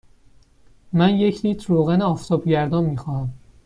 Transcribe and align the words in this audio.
من 0.93 1.15
یک 1.15 1.45
لیتر 1.45 1.67
روغن 1.67 2.01
آفتابگردان 2.01 2.83
می 2.85 2.97
خواهم. 2.97 3.29